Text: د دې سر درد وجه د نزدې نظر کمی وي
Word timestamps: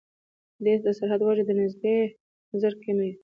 د 0.63 0.65
دې 0.83 0.91
سر 0.97 1.07
درد 1.09 1.21
وجه 1.25 1.43
د 1.47 1.51
نزدې 1.59 1.97
نظر 2.51 2.73
کمی 2.83 2.99
وي 3.09 3.13